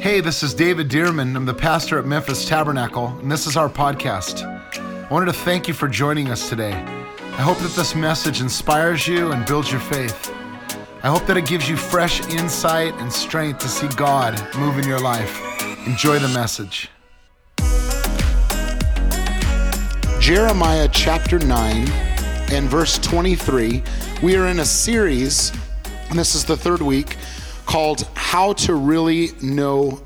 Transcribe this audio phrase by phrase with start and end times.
[0.00, 1.34] Hey, this is David Dearman.
[1.34, 4.44] I'm the pastor at Memphis Tabernacle, and this is our podcast.
[4.44, 6.72] I wanted to thank you for joining us today.
[6.72, 10.32] I hope that this message inspires you and builds your faith.
[11.02, 14.86] I hope that it gives you fresh insight and strength to see God move in
[14.86, 15.42] your life.
[15.84, 16.88] Enjoy the message.
[20.20, 21.88] Jeremiah chapter 9
[22.52, 23.82] and verse 23.
[24.22, 25.50] We are in a series,
[26.08, 27.16] and this is the third week,
[27.68, 30.00] called How to Really Know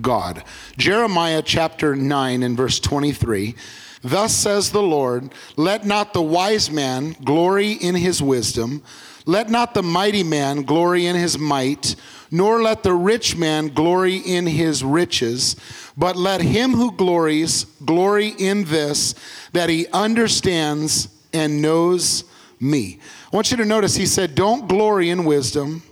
[0.00, 0.42] God.
[0.78, 3.54] Jeremiah chapter 9 and verse 23.
[4.00, 8.82] Thus says the Lord, let not the wise man glory in his wisdom,
[9.26, 11.96] let not the mighty man glory in his might,
[12.30, 15.54] nor let the rich man glory in his riches,
[15.98, 19.14] but let him who glories glory in this,
[19.52, 22.24] that he understands and knows
[22.58, 23.00] me.
[23.30, 25.82] I want you to notice he said, Don't glory in wisdom,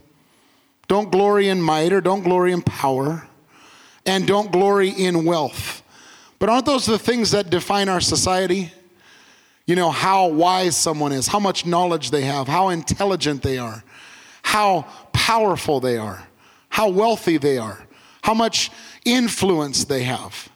[0.91, 3.27] don't glory in might, or don't glory in power,
[4.05, 5.83] and don't glory in wealth.
[6.39, 8.73] But aren't those the things that define our society?
[9.65, 13.83] You know, how wise someone is, how much knowledge they have, how intelligent they are,
[14.43, 16.27] how powerful they are
[16.71, 17.87] how wealthy they are,
[18.23, 18.71] how much
[19.05, 20.49] influence they have.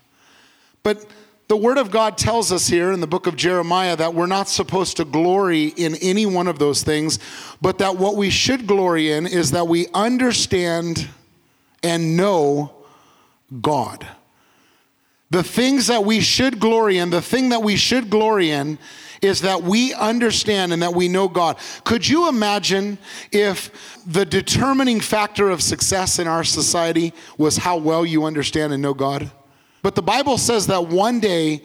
[0.82, 1.04] But
[1.46, 4.48] the Word of God tells us here in the book of Jeremiah that we're not
[4.48, 7.18] supposed to glory in any one of those things,
[7.60, 11.08] but that what we should glory in is that we understand
[11.82, 12.72] and know
[13.60, 14.06] God.
[15.30, 18.78] The things that we should glory in, the thing that we should glory in
[19.20, 21.56] is that we understand and that we know God.
[21.84, 22.98] Could you imagine
[23.32, 23.70] if
[24.06, 28.94] the determining factor of success in our society was how well you understand and know
[28.94, 29.30] God?
[29.84, 31.62] But the Bible says that one day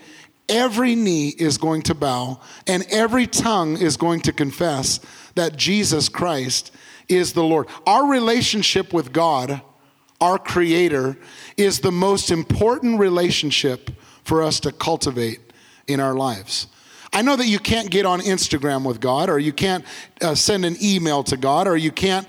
[0.50, 5.00] every knee is going to bow and every tongue is going to confess
[5.36, 6.74] that Jesus Christ
[7.08, 7.68] is the Lord.
[7.88, 9.62] Our relationship with God,
[10.20, 11.18] our Creator,
[11.56, 13.90] is the most important relationship
[14.26, 15.40] for us to cultivate
[15.88, 16.68] in our lives.
[17.14, 19.86] I know that you can't get on Instagram with God, or you can't
[20.22, 22.28] uh, send an email to God, or you can't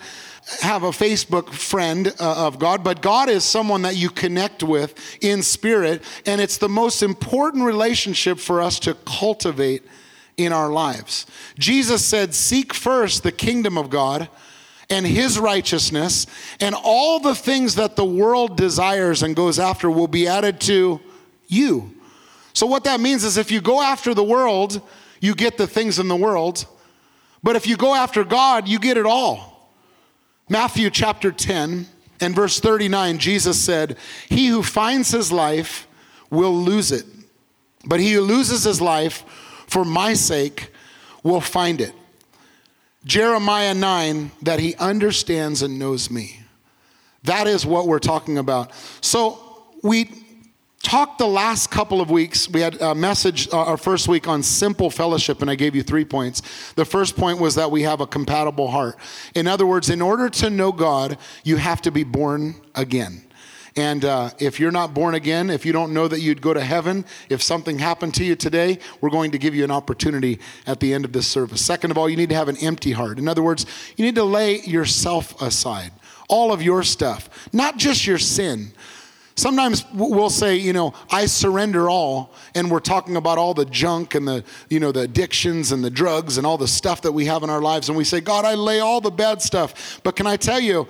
[0.62, 4.94] have a Facebook friend uh, of God, but God is someone that you connect with
[5.22, 9.82] in spirit, and it's the most important relationship for us to cultivate
[10.36, 11.26] in our lives.
[11.58, 14.28] Jesus said, Seek first the kingdom of God
[14.88, 16.26] and his righteousness,
[16.58, 21.00] and all the things that the world desires and goes after will be added to
[21.46, 21.94] you.
[22.52, 24.82] So, what that means is if you go after the world,
[25.20, 26.66] you get the things in the world.
[27.42, 29.49] But if you go after God, you get it all.
[30.50, 31.86] Matthew chapter 10
[32.20, 33.96] and verse 39, Jesus said,
[34.28, 35.86] He who finds his life
[36.28, 37.06] will lose it,
[37.84, 39.22] but he who loses his life
[39.68, 40.72] for my sake
[41.22, 41.92] will find it.
[43.04, 46.40] Jeremiah 9, that he understands and knows me.
[47.22, 48.72] That is what we're talking about.
[49.00, 49.38] So
[49.84, 50.19] we
[50.82, 52.48] talked the last couple of weeks.
[52.48, 55.82] We had a message uh, our first week on simple fellowship, and I gave you
[55.82, 56.72] three points.
[56.72, 58.96] The first point was that we have a compatible heart.
[59.34, 63.24] In other words, in order to know God, you have to be born again.
[63.76, 66.60] And uh, if you're not born again, if you don't know that you'd go to
[66.60, 70.80] heaven, if something happened to you today, we're going to give you an opportunity at
[70.80, 71.64] the end of this service.
[71.64, 73.18] Second of all, you need to have an empty heart.
[73.18, 73.66] In other words,
[73.96, 75.92] you need to lay yourself aside,
[76.28, 78.72] all of your stuff, not just your sin
[79.40, 84.14] Sometimes we'll say, you know, I surrender all, and we're talking about all the junk
[84.14, 87.24] and the, you know, the addictions and the drugs and all the stuff that we
[87.24, 90.00] have in our lives, and we say, God, I lay all the bad stuff.
[90.04, 90.86] But can I tell you,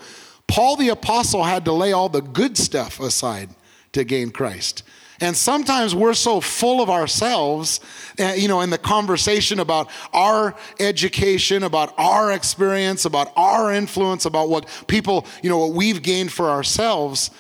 [0.49, 3.50] Paul the Apostle had to lay all the good stuff aside
[3.93, 4.83] to gain Christ.
[5.21, 7.78] And sometimes we're so full of ourselves,
[8.19, 14.25] uh, you know, in the conversation about our education, about our experience, about our influence,
[14.25, 17.31] about what people, you know, what we've gained for ourselves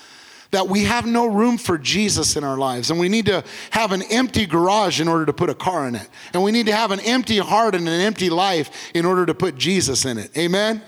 [0.50, 2.90] that we have no room for Jesus in our lives.
[2.90, 5.94] And we need to have an empty garage in order to put a car in
[5.94, 6.08] it.
[6.32, 9.34] And we need to have an empty heart and an empty life in order to
[9.34, 10.36] put Jesus in it.
[10.36, 10.82] Amen?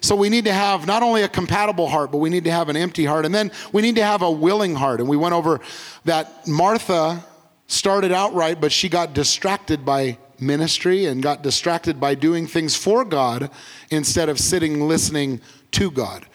[0.00, 2.68] So we need to have not only a compatible heart, but we need to have
[2.68, 3.24] an empty heart.
[3.24, 5.00] And then we need to have a willing heart.
[5.00, 5.60] And we went over
[6.04, 7.24] that Martha
[7.66, 12.76] started out right, but she got distracted by ministry and got distracted by doing things
[12.76, 13.50] for God
[13.90, 15.40] instead of sitting listening
[15.72, 16.26] to God.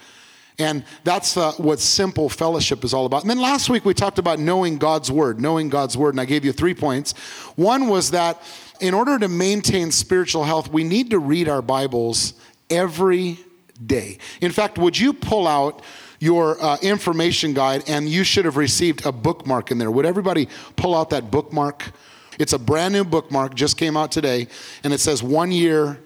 [0.60, 3.22] And that's uh, what simple fellowship is all about.
[3.22, 6.26] And then last week we talked about knowing God's word, knowing God's word, and I
[6.26, 7.14] gave you three points.
[7.56, 8.42] One was that
[8.82, 12.34] in order to maintain spiritual health, we need to read our Bibles
[12.70, 13.40] every
[13.86, 14.18] day.
[14.42, 15.82] In fact, would you pull out
[16.20, 19.90] your uh, information guide and you should have received a bookmark in there?
[19.90, 21.92] Would everybody pull out that bookmark?
[22.38, 24.48] It's a brand new bookmark, just came out today,
[24.84, 26.00] and it says one year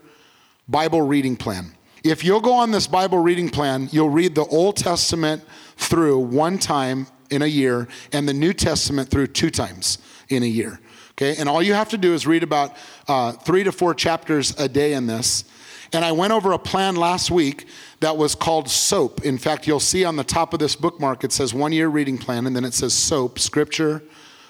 [0.67, 1.73] Bible reading plan.
[2.03, 5.41] If you'll go on this Bible reading plan, you'll read the Old Testament
[5.77, 10.47] through one time in a year and the New Testament through two times in a
[10.47, 10.81] year.
[11.11, 12.75] Okay, and all you have to do is read about
[13.07, 15.45] uh, three to four chapters a day in this.
[15.93, 17.67] And I went over a plan last week
[18.01, 19.23] that was called SOAP.
[19.23, 22.17] In fact, you'll see on the top of this bookmark, it says one year reading
[22.17, 24.03] plan, and then it says SOAP scripture,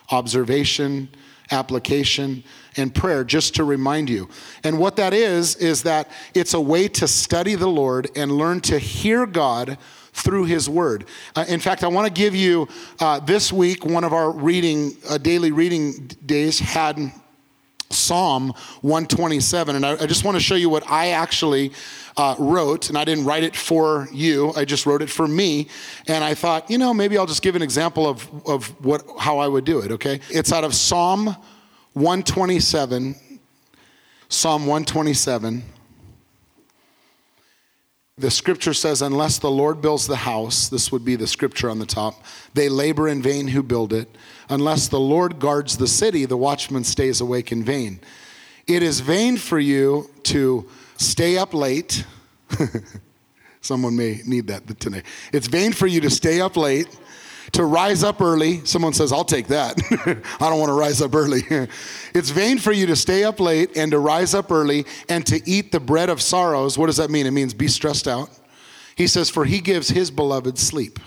[0.09, 1.09] observation,
[1.51, 2.43] application,
[2.77, 4.29] and prayer, just to remind you.
[4.63, 8.61] And what that is, is that it's a way to study the Lord and learn
[8.61, 9.77] to hear God
[10.13, 11.05] through his word.
[11.35, 12.67] Uh, in fact, I want to give you
[12.99, 17.11] uh, this week, one of our reading, uh, daily reading days had
[17.89, 19.75] Psalm 127.
[19.75, 21.71] And I, I just want to show you what I actually
[22.17, 22.89] uh, wrote.
[22.89, 25.67] And I didn't write it for you, I just wrote it for me.
[26.07, 29.39] And I thought, you know, maybe I'll just give an example of, of what, how
[29.39, 30.19] I would do it, okay?
[30.29, 31.35] It's out of Psalm
[31.93, 33.15] 127.
[34.29, 35.63] Psalm 127.
[38.17, 41.79] The scripture says, Unless the Lord builds the house, this would be the scripture on
[41.79, 42.23] the top,
[42.53, 44.07] they labor in vain who build it.
[44.49, 47.99] Unless the Lord guards the city, the watchman stays awake in vain.
[48.67, 52.05] It is vain for you to stay up late.
[53.61, 55.03] Someone may need that today.
[55.31, 56.87] It's vain for you to stay up late
[57.51, 58.65] to rise up early.
[58.65, 59.79] Someone says, I'll take that.
[60.39, 61.41] I don't want to rise up early.
[62.13, 65.41] it's vain for you to stay up late and to rise up early and to
[65.49, 66.77] eat the bread of sorrows.
[66.77, 67.25] What does that mean?
[67.25, 68.29] It means be stressed out.
[68.95, 70.99] He says, For he gives his beloved sleep.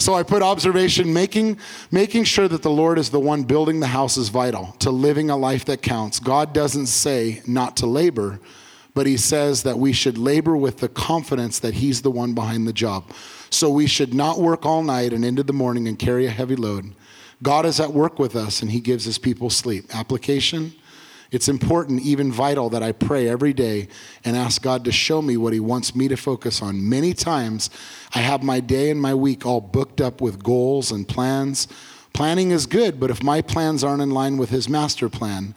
[0.00, 1.58] So I put observation making
[1.90, 5.28] making sure that the Lord is the one building the house is vital to living
[5.28, 6.20] a life that counts.
[6.20, 8.38] God doesn't say not to labor,
[8.94, 12.68] but he says that we should labor with the confidence that he's the one behind
[12.68, 13.10] the job.
[13.50, 16.56] So we should not work all night and into the morning and carry a heavy
[16.56, 16.94] load.
[17.42, 19.94] God is at work with us and he gives his people sleep.
[19.94, 20.72] Application
[21.30, 23.88] it's important, even vital, that I pray every day
[24.24, 26.88] and ask God to show me what He wants me to focus on.
[26.88, 27.68] Many times,
[28.14, 31.68] I have my day and my week all booked up with goals and plans.
[32.14, 35.54] Planning is good, but if my plans aren't in line with His master plan,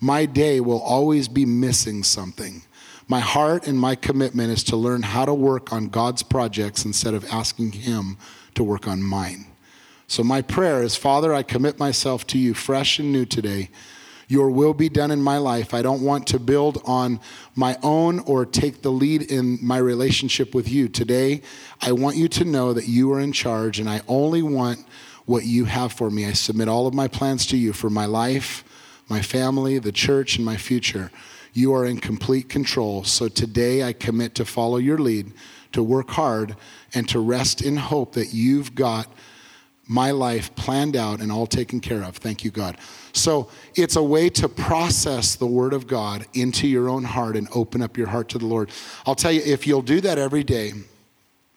[0.00, 2.62] my day will always be missing something.
[3.12, 7.12] My heart and my commitment is to learn how to work on God's projects instead
[7.12, 8.16] of asking Him
[8.54, 9.48] to work on mine.
[10.06, 13.68] So, my prayer is Father, I commit myself to you fresh and new today.
[14.28, 15.74] Your will be done in my life.
[15.74, 17.20] I don't want to build on
[17.54, 20.88] my own or take the lead in my relationship with you.
[20.88, 21.42] Today,
[21.82, 24.86] I want you to know that you are in charge and I only want
[25.26, 26.24] what you have for me.
[26.24, 28.64] I submit all of my plans to you for my life,
[29.10, 31.10] my family, the church, and my future.
[31.52, 33.04] You are in complete control.
[33.04, 35.32] So today I commit to follow your lead,
[35.72, 36.56] to work hard,
[36.94, 39.06] and to rest in hope that you've got
[39.86, 42.16] my life planned out and all taken care of.
[42.16, 42.78] Thank you, God.
[43.12, 47.48] So it's a way to process the Word of God into your own heart and
[47.54, 48.70] open up your heart to the Lord.
[49.04, 50.72] I'll tell you, if you'll do that every day,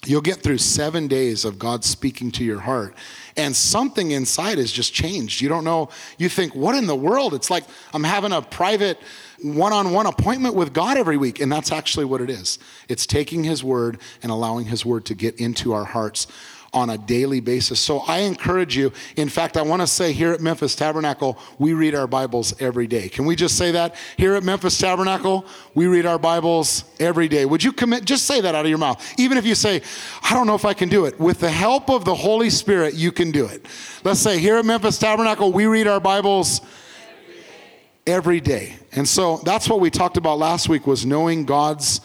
[0.05, 2.95] you'll get through seven days of God speaking to your heart.
[3.37, 5.41] And something inside has just changed.
[5.41, 7.33] You don't know, you think, what in the world?
[7.33, 7.63] It's like
[7.93, 8.99] I'm having a private
[9.41, 11.39] one on one appointment with God every week.
[11.39, 15.15] And that's actually what it is it's taking His word and allowing His word to
[15.15, 16.27] get into our hearts
[16.75, 17.79] on a daily basis.
[17.79, 18.91] So I encourage you.
[19.15, 22.85] In fact, I want to say here at Memphis Tabernacle, we read our Bibles every
[22.85, 23.07] day.
[23.07, 23.95] Can we just say that?
[24.17, 27.45] Here at Memphis Tabernacle, we read our Bibles every day.
[27.45, 28.03] Would you commit?
[28.03, 29.01] Just say that out of your mouth.
[29.17, 29.81] Even if you say,
[30.21, 31.17] I don't know if I can do it.
[31.17, 33.65] With the help of the Holy Spirit, you can do it.
[34.03, 36.59] Let's say here at Memphis Tabernacle, we read our Bibles
[38.07, 38.75] every day.
[38.91, 42.01] And so that's what we talked about last week was knowing God's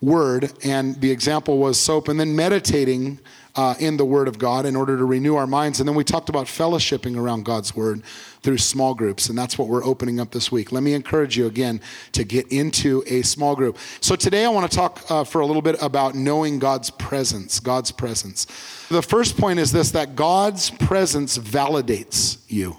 [0.00, 3.20] word and the example was soap and then meditating
[3.56, 5.80] uh, in the Word of God in order to renew our minds.
[5.80, 8.02] And then we talked about fellowshipping around God's Word
[8.42, 10.72] through small groups, and that's what we're opening up this week.
[10.72, 11.80] Let me encourage you again
[12.12, 13.76] to get into a small group.
[14.00, 17.60] So today I want to talk uh, for a little bit about knowing God's presence.
[17.60, 18.46] God's presence.
[18.88, 22.76] The first point is this that God's presence validates you.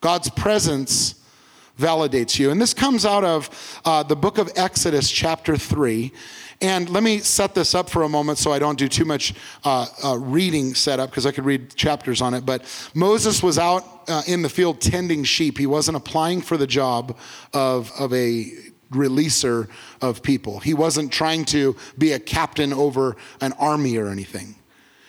[0.00, 1.21] God's presence
[1.78, 2.50] validates you.
[2.50, 6.12] And this comes out of uh, the book of Exodus, chapter 3.
[6.60, 9.34] And let me set this up for a moment so I don't do too much
[9.64, 12.46] uh, uh, reading setup because I could read chapters on it.
[12.46, 12.62] But
[12.94, 15.58] Moses was out uh, in the field tending sheep.
[15.58, 17.16] He wasn't applying for the job
[17.52, 18.52] of, of a
[18.92, 19.68] releaser
[20.00, 24.54] of people, he wasn't trying to be a captain over an army or anything.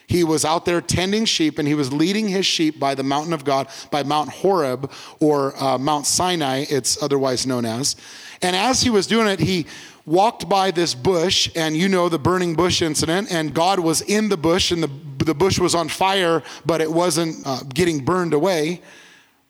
[0.07, 3.33] He was out there tending sheep and he was leading his sheep by the mountain
[3.33, 7.95] of God, by Mount Horeb or uh, Mount Sinai, it's otherwise known as.
[8.41, 9.65] And as he was doing it, he
[10.05, 14.29] walked by this bush, and you know the burning bush incident, and God was in
[14.29, 14.89] the bush, and the,
[15.23, 18.81] the bush was on fire, but it wasn't uh, getting burned away.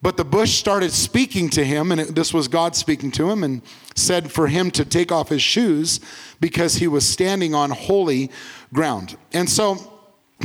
[0.03, 3.43] But the bush started speaking to him, and it, this was God speaking to him,
[3.43, 3.61] and
[3.95, 5.99] said for him to take off his shoes
[6.39, 8.29] because he was standing on holy
[8.73, 9.17] ground.
[9.31, 9.92] And so,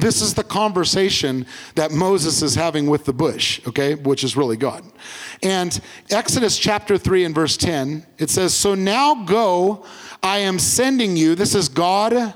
[0.00, 4.56] this is the conversation that Moses is having with the bush, okay, which is really
[4.56, 4.84] God.
[5.42, 5.78] And
[6.10, 9.84] Exodus chapter 3 and verse 10, it says, So now go,
[10.22, 11.34] I am sending you.
[11.34, 12.34] This is God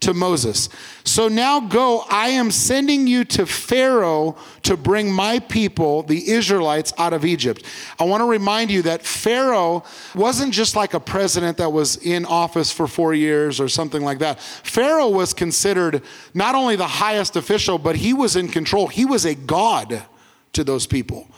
[0.00, 0.68] to Moses.
[1.02, 6.92] So now go, I am sending you to Pharaoh to bring my people, the Israelites,
[6.98, 7.64] out of Egypt.
[7.98, 9.82] I want to remind you that Pharaoh
[10.14, 14.20] wasn't just like a president that was in office for four years or something like
[14.20, 14.40] that.
[14.40, 16.02] Pharaoh was considered
[16.32, 18.86] not only the highest official, but he was in control.
[18.86, 20.04] He was a god
[20.52, 21.28] to those people.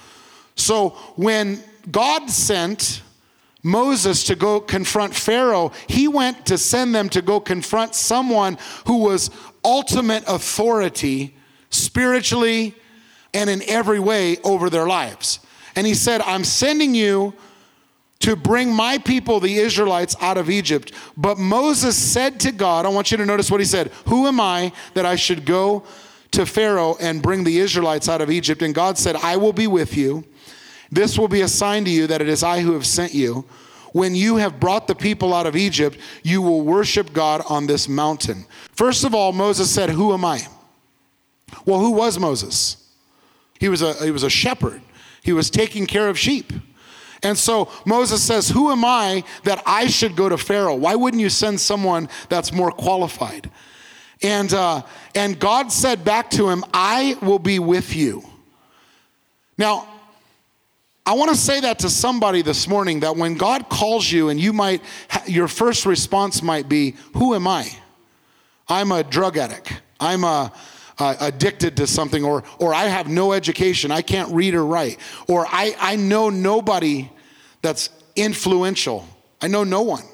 [0.54, 3.02] So when God sent
[3.62, 8.98] Moses to go confront Pharaoh, he went to send them to go confront someone who
[8.98, 9.30] was
[9.64, 11.36] ultimate authority
[11.68, 12.74] spiritually
[13.34, 15.40] and in every way over their lives.
[15.76, 17.34] And he said, I'm sending you
[18.20, 20.92] to bring my people, the Israelites, out of Egypt.
[21.16, 24.40] But Moses said to God, I want you to notice what he said Who am
[24.40, 25.84] I that I should go
[26.32, 28.62] to Pharaoh and bring the Israelites out of Egypt?
[28.62, 30.24] And God said, I will be with you
[30.90, 33.44] this will be a sign to you that it is I who have sent you.
[33.92, 37.88] When you have brought the people out of Egypt, you will worship God on this
[37.88, 38.46] mountain.
[38.72, 40.46] First of all, Moses said, Who am I?
[41.64, 42.76] Well, who was Moses?
[43.58, 44.80] He was a, he was a shepherd,
[45.22, 46.52] he was taking care of sheep.
[47.22, 50.74] And so Moses says, Who am I that I should go to Pharaoh?
[50.74, 53.50] Why wouldn't you send someone that's more qualified?
[54.22, 54.82] And, uh,
[55.14, 58.22] and God said back to him, I will be with you.
[59.58, 59.86] Now,
[61.06, 64.38] I want to say that to somebody this morning that when God calls you and
[64.38, 64.82] you might,
[65.26, 67.70] your first response might be, Who am I?
[68.68, 69.82] I'm a drug addict.
[69.98, 70.52] I'm a,
[70.98, 73.90] uh, addicted to something, or, or I have no education.
[73.90, 74.98] I can't read or write.
[75.28, 77.10] Or I, I know nobody
[77.62, 79.06] that's influential.
[79.40, 80.04] I know no one.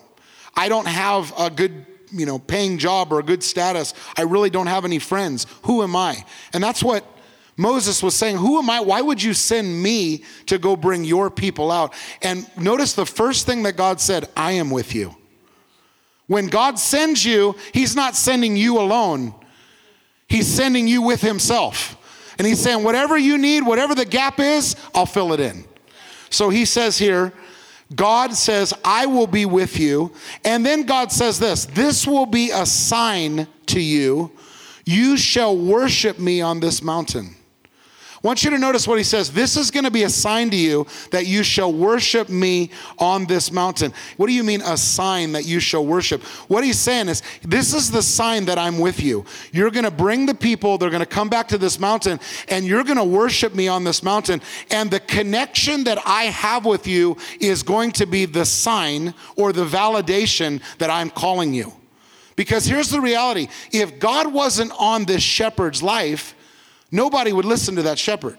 [0.55, 4.49] I don't have a good you know paying job or a good status i really
[4.49, 7.05] don't have any friends who am i and that's what
[7.57, 8.81] Moses was saying, Who am I?
[8.81, 11.95] Why would you send me to go bring your people out?
[12.23, 15.15] And notice the first thing that God said, I am with you.
[16.27, 19.35] When God sends you, He's not sending you alone,
[20.29, 21.97] He's sending you with Himself.
[22.39, 25.65] And He's saying, Whatever you need, whatever the gap is, I'll fill it in.
[26.29, 27.33] So He says here,
[27.95, 30.13] God says, I will be with you.
[30.45, 34.33] And then God says this this will be a sign to you.
[34.85, 37.35] You shall worship me on this mountain.
[38.27, 39.31] Want you to notice what he says.
[39.31, 43.25] This is going to be a sign to you that you shall worship me on
[43.27, 43.93] this mountain.
[44.17, 46.21] What do you mean, a sign that you shall worship?
[46.49, 49.25] What he's saying is, this is the sign that I'm with you.
[49.53, 52.19] You're going to bring the people, they're going to come back to this mountain,
[52.49, 54.43] and you're going to worship me on this mountain.
[54.73, 59.53] And the connection that I have with you is going to be the sign or
[59.53, 61.73] the validation that I'm calling you.
[62.35, 66.36] Because here's the reality if God wasn't on this shepherd's life,
[66.91, 68.39] nobody would listen to that shepherd.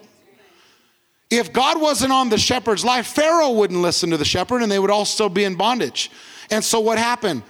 [1.30, 4.80] If God wasn't on the shepherd's life, Pharaoh wouldn't listen to the shepherd and they
[4.80, 6.10] would all still be in bondage.
[6.50, 7.44] And so what happened?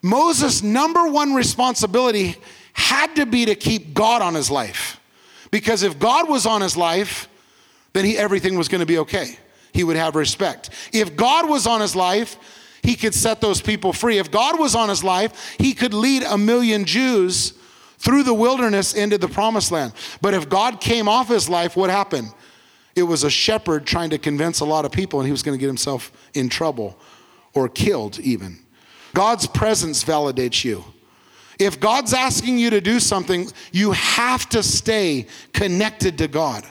[0.00, 2.36] Moses' number one responsibility
[2.72, 5.00] had to be to keep God on his life.
[5.50, 7.28] Because if God was on his life,
[7.92, 9.38] then he, everything was going to be okay.
[9.72, 10.70] He would have respect.
[10.92, 12.36] If God was on his life,
[12.82, 14.18] he could set those people free.
[14.18, 17.57] If God was on his life, he could lead a million Jews
[17.98, 19.92] through the wilderness into the promised land.
[20.20, 22.32] But if God came off his life, what happened?
[22.94, 25.56] It was a shepherd trying to convince a lot of people, and he was going
[25.56, 26.98] to get himself in trouble
[27.54, 28.58] or killed, even.
[29.14, 30.84] God's presence validates you.
[31.58, 36.64] If God's asking you to do something, you have to stay connected to God.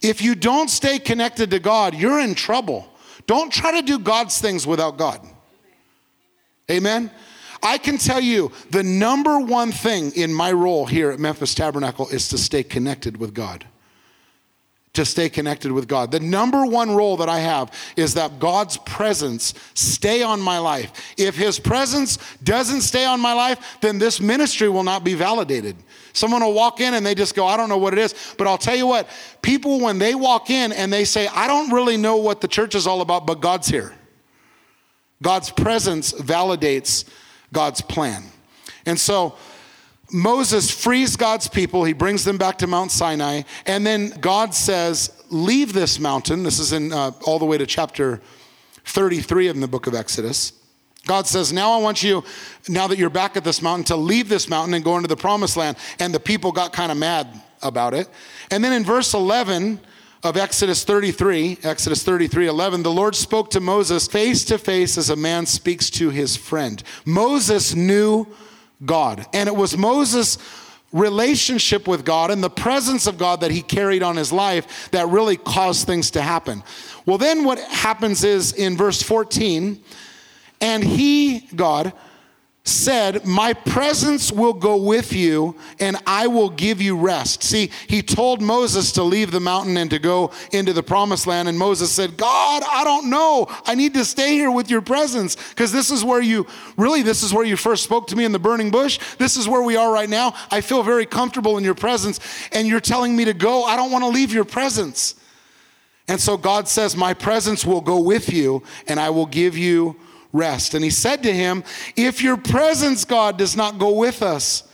[0.00, 2.88] If you don't stay connected to God, you're in trouble.
[3.26, 5.26] Don't try to do God's things without God.
[6.70, 7.10] Amen?
[7.62, 12.08] I can tell you the number one thing in my role here at Memphis Tabernacle
[12.08, 13.66] is to stay connected with God.
[14.94, 16.10] To stay connected with God.
[16.10, 21.14] The number one role that I have is that God's presence stay on my life.
[21.16, 25.76] If His presence doesn't stay on my life, then this ministry will not be validated.
[26.12, 28.14] Someone will walk in and they just go, I don't know what it is.
[28.36, 29.08] But I'll tell you what,
[29.40, 32.74] people, when they walk in and they say, I don't really know what the church
[32.74, 33.94] is all about, but God's here.
[35.22, 37.08] God's presence validates
[37.52, 38.24] God's plan.
[38.86, 39.36] And so
[40.12, 41.84] Moses frees God's people.
[41.84, 43.42] He brings them back to Mount Sinai.
[43.66, 46.42] And then God says, Leave this mountain.
[46.42, 48.20] This is in uh, all the way to chapter
[48.84, 50.52] 33 in the book of Exodus.
[51.06, 52.22] God says, Now I want you,
[52.68, 55.16] now that you're back at this mountain, to leave this mountain and go into the
[55.16, 55.78] promised land.
[55.98, 57.28] And the people got kind of mad
[57.62, 58.08] about it.
[58.50, 59.80] And then in verse 11
[60.22, 65.10] of Exodus 33, Exodus 33 11, the Lord spoke to Moses face to face as
[65.10, 66.82] a man speaks to his friend.
[67.04, 68.26] Moses knew
[68.84, 70.38] God, and it was Moses'
[70.92, 75.08] relationship with God and the presence of God that he carried on his life that
[75.08, 76.62] really caused things to happen.
[77.04, 79.82] Well, then what happens is in verse 14,
[80.60, 81.92] and he, God,
[82.64, 87.42] said, My presence will go with you and I will give you rest.
[87.42, 91.48] See, he told Moses to leave the mountain and to go into the promised land.
[91.48, 93.48] And Moses said, God, I don't know.
[93.64, 97.24] I need to stay here with your presence because this is where you, really, this
[97.24, 99.00] is where you first spoke to me in the burning bush.
[99.18, 100.34] This is where we are right now.
[100.50, 102.20] I feel very comfortable in your presence
[102.52, 103.64] and you're telling me to go.
[103.64, 105.16] I don't want to leave your presence.
[106.06, 109.96] And so God says, My presence will go with you and I will give you
[110.32, 110.74] rest.
[110.74, 111.62] And he said to him,
[111.96, 114.64] If your presence, God, does not go with us,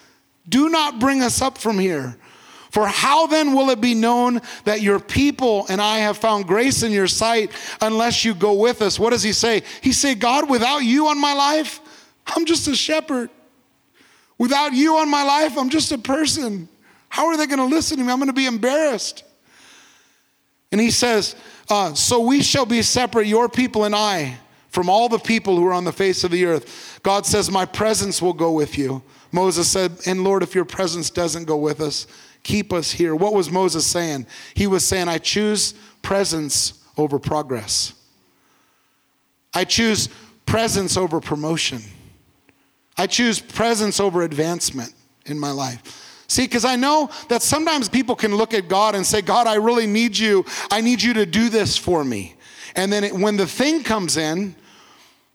[0.48, 2.16] do not bring us up from here.
[2.70, 6.82] For how then will it be known that your people and I have found grace
[6.82, 7.50] in your sight
[7.80, 8.98] unless you go with us?
[8.98, 9.62] What does he say?
[9.82, 11.80] He said, God, without you on my life,
[12.26, 13.30] I'm just a shepherd.
[14.36, 16.68] Without you on my life, I'm just a person.
[17.08, 18.12] How are they going to listen to me?
[18.12, 19.24] I'm going to be embarrassed.
[20.70, 21.34] And he says,
[21.70, 24.38] uh, So we shall be separate, your people and I
[24.78, 27.00] from all the people who are on the face of the earth.
[27.02, 29.02] God says, My presence will go with you.
[29.32, 32.06] Moses said, And Lord, if your presence doesn't go with us,
[32.44, 33.16] keep us here.
[33.16, 34.28] What was Moses saying?
[34.54, 37.92] He was saying, I choose presence over progress.
[39.52, 40.10] I choose
[40.46, 41.82] presence over promotion.
[42.96, 44.94] I choose presence over advancement
[45.26, 46.22] in my life.
[46.28, 49.56] See, because I know that sometimes people can look at God and say, God, I
[49.56, 50.44] really need you.
[50.70, 52.36] I need you to do this for me.
[52.76, 54.54] And then it, when the thing comes in,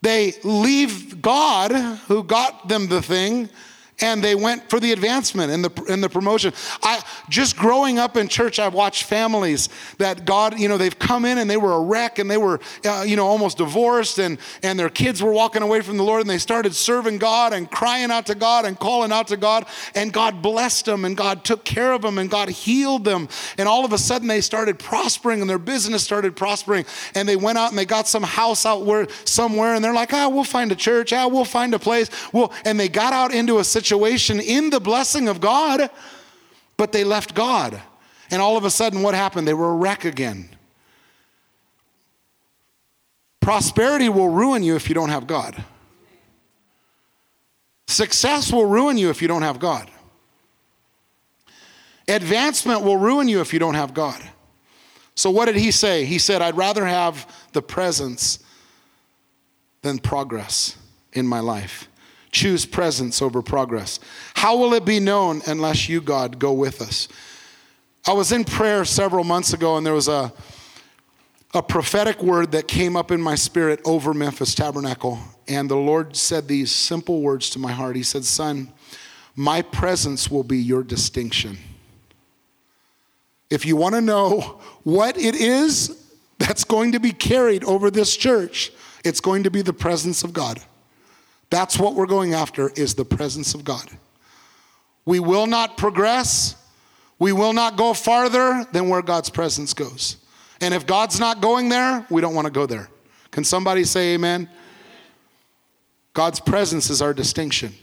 [0.04, 1.72] they leave God,
[2.08, 3.50] who got them the thing,
[4.00, 6.54] and they went for the advancement and the, and the promotion.
[6.82, 11.26] I just growing up in church, I've watched families that God, you know, they've come
[11.26, 14.38] in and they were a wreck and they were, uh, you know, almost divorced and,
[14.64, 17.70] and their kids were walking away from the Lord and they started serving God and
[17.70, 19.68] crying out to God and calling out to God.
[19.96, 23.30] And God blessed them and God took care of them and God healed them.
[23.58, 26.86] And all of a sudden they started prospering and their business started prospering.
[27.14, 30.14] And they went out and they got some house out where somewhere and they're like,
[30.14, 33.14] ah, oh, we'll find a church, ah, we'll find a place, well, and they got
[33.14, 35.90] out into a situation situation in the blessing of God,
[36.78, 37.82] but they left God.
[38.32, 39.46] And all of a sudden, what happened?
[39.48, 40.50] They were a wreck again.
[43.42, 45.62] Prosperity will ruin you if you don't have God.
[47.88, 49.92] Success will ruin you if you don't have God.
[52.08, 54.22] Advancement will ruin you if you don't have God.
[55.16, 56.06] So, what did he say?
[56.06, 58.40] He said, I'd rather have the presence
[59.82, 60.78] than progress
[61.12, 61.88] in my life.
[62.34, 64.00] Choose presence over progress.
[64.34, 67.08] How will it be known unless you, God, go with us?
[68.08, 70.34] I was in prayer several months ago, and there was a,
[71.54, 75.20] a prophetic word that came up in my spirit over Memphis Tabernacle.
[75.48, 78.74] And the Lord said these simple words to my heart He said, Son,
[79.36, 81.60] my presence will be your distinction.
[83.52, 86.04] If you want to know what it is
[86.40, 88.72] that's going to be carried over this church,
[89.06, 90.60] it's going to be the presence of God.
[91.54, 93.88] That's what we're going after is the presence of God.
[95.06, 96.56] We will not progress.
[97.20, 100.18] We will not go farther than where God's presence goes.
[100.62, 102.90] And if God's not going there, we don't want to go there.
[103.30, 104.50] Can somebody say amen?
[106.16, 107.76] God's presence is our distinction.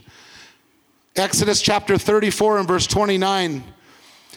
[1.14, 3.62] Exodus chapter 34 and verse 29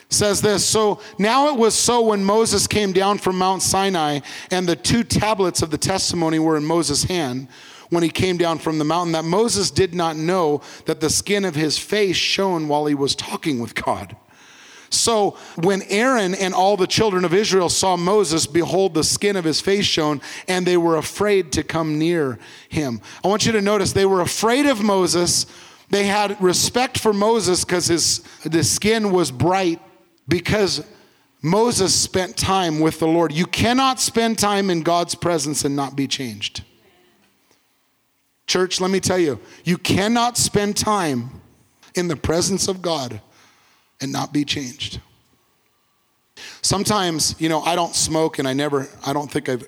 [0.09, 4.19] says this So now it was so when Moses came down from Mount Sinai,
[4.51, 7.47] and the two tablets of the testimony were in Moses' hand
[7.93, 11.45] when he came down from the mountain that Moses did not know that the skin
[11.45, 14.15] of his face shone while he was talking with God.
[14.93, 19.43] So when Aaron and all the children of Israel saw Moses, behold, the skin of
[19.43, 22.37] his face shone, and they were afraid to come near
[22.69, 23.01] him.
[23.23, 25.47] I want you to notice they were afraid of Moses.
[25.89, 29.81] They had respect for Moses because his the skin was bright
[30.27, 30.85] because
[31.41, 33.33] Moses spent time with the Lord.
[33.33, 36.63] You cannot spend time in God's presence and not be changed.
[38.47, 41.41] Church, let me tell you, you cannot spend time
[41.95, 43.21] in the presence of God
[44.01, 44.99] and not be changed.
[46.61, 49.63] Sometimes, you know, I don't smoke and I never, I don't think I've,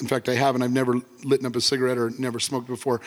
[0.00, 3.00] in fact, I haven't, I've never lit up a cigarette or never smoked before.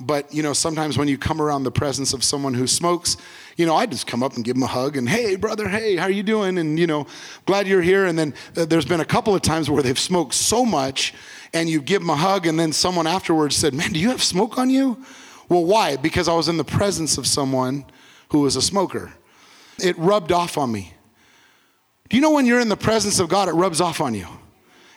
[0.00, 3.16] But, you know, sometimes when you come around the presence of someone who smokes,
[3.56, 5.96] you know, I just come up and give them a hug and, hey, brother, hey,
[5.96, 6.58] how are you doing?
[6.58, 7.06] And, you know,
[7.46, 8.06] glad you're here.
[8.06, 11.14] And then uh, there's been a couple of times where they've smoked so much
[11.52, 14.22] and you give them a hug, and then someone afterwards said, Man, do you have
[14.22, 15.02] smoke on you?
[15.48, 15.96] Well, why?
[15.96, 17.86] Because I was in the presence of someone
[18.30, 19.12] who was a smoker.
[19.82, 20.92] It rubbed off on me.
[22.08, 24.26] Do you know when you're in the presence of God, it rubs off on you?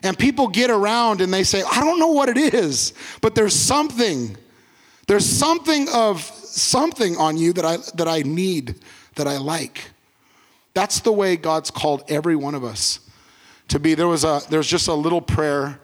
[0.04, 3.56] And people get around and they say, I don't know what it is, but there's
[3.56, 4.38] something.
[5.12, 8.76] There's something of something on you that I, that I need,
[9.16, 9.90] that I like.
[10.74, 13.02] That's the way God's called every one of us
[13.68, 13.94] to be.
[13.94, 15.82] There was a, there's just a little prayer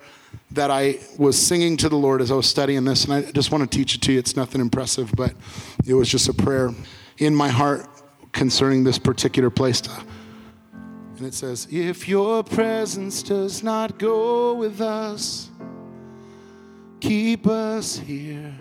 [0.52, 3.52] that I was singing to the Lord as I was studying this, and I just
[3.52, 4.20] want to teach it to you.
[4.20, 5.34] It's nothing impressive, but
[5.86, 6.70] it was just a prayer
[7.18, 7.86] in my heart
[8.32, 9.82] concerning this particular place.
[11.18, 15.50] And it says, If your presence does not go with us,
[17.02, 18.56] keep us here.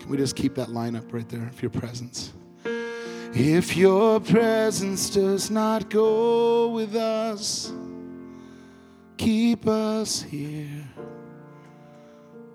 [0.00, 1.46] Can we just keep that line up right there?
[1.48, 2.32] If your presence.
[3.38, 7.70] If your presence does not go with us,
[9.16, 10.84] keep us here.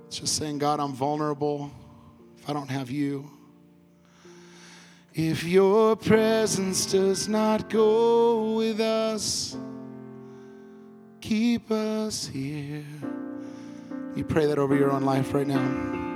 [0.08, 1.72] It's just saying, God, I'm vulnerable
[2.38, 3.30] if I don't have you.
[5.14, 9.56] If your presence does not go with us,
[11.20, 12.84] keep us here.
[14.16, 16.11] You pray that over your own life right now.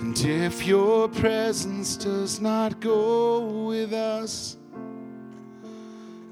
[0.00, 4.56] And if your presence does not go with us,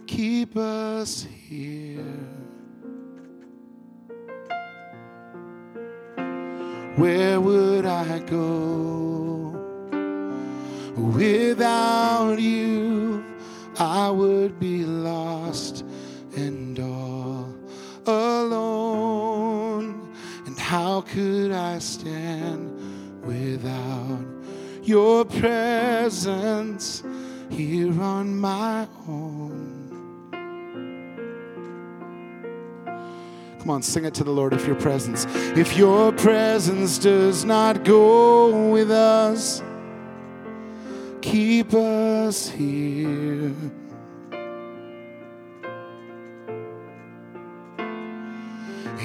[0.07, 2.03] keep us here.
[6.97, 9.53] Where would I go?
[10.97, 13.23] Without you,
[13.79, 15.85] I would be lost
[16.35, 17.55] and all
[18.07, 20.11] alone.
[20.47, 22.68] And how could I stand
[23.29, 24.25] without
[24.83, 27.03] your presence
[27.51, 30.31] here on my own?
[33.59, 35.27] Come on, sing it to the Lord if your presence.
[35.59, 39.63] If your presence does not go with us,
[41.21, 43.53] keep us here.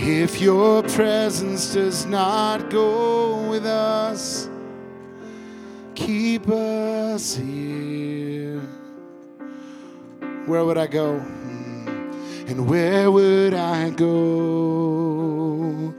[0.05, 4.49] If your presence does not go with us,
[5.95, 8.59] keep us here.
[10.45, 11.19] Where would I go?
[11.19, 12.11] Hmm.
[12.49, 15.93] And where would I go?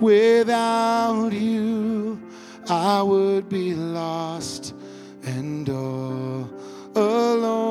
[0.00, 2.18] Without you,
[2.70, 4.74] I would be lost
[5.24, 6.48] and all
[6.94, 7.69] alone.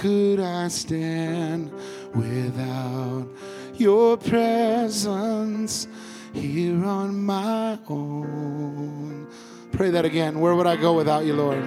[0.00, 1.70] Could I stand
[2.14, 3.28] without
[3.74, 5.86] your presence
[6.32, 9.28] here on my own?
[9.72, 10.40] Pray that again.
[10.40, 11.62] Where would I go without you, Lord?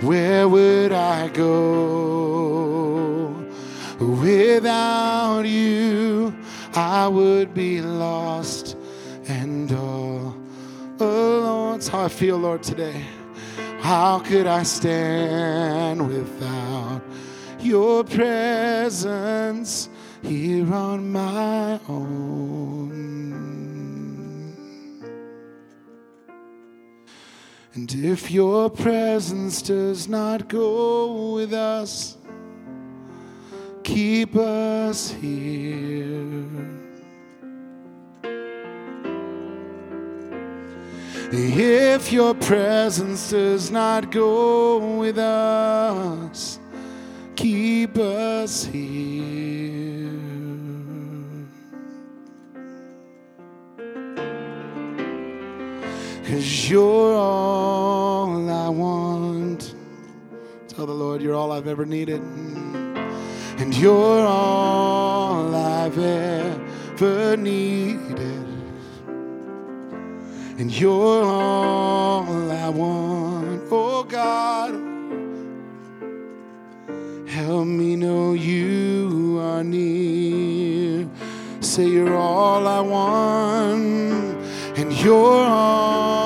[0.00, 1.84] Where would I go
[4.00, 6.34] without you?
[6.72, 8.74] I would be lost
[9.28, 10.34] and all
[10.98, 11.72] alone.
[11.72, 13.04] That's how I feel, Lord, today.
[13.86, 17.02] How could I stand without
[17.60, 19.88] your presence
[20.22, 22.90] here on my own?
[27.74, 32.16] And if your presence does not go with us,
[33.84, 36.44] keep us here.
[41.38, 46.58] If your presence does not go with us,
[47.34, 50.10] keep us here.
[56.24, 59.74] Cause you're all I want.
[60.68, 62.22] Tell the Lord you're all I've ever needed.
[63.58, 68.05] And you're all I've ever needed.
[70.58, 73.62] And you're all I want.
[73.70, 74.72] Oh God,
[77.28, 81.06] help me know you are near.
[81.60, 84.38] Say you're all I want.
[84.78, 86.25] And you're all